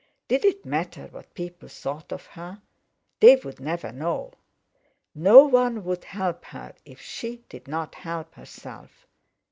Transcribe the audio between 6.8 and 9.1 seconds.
if she did not help herself!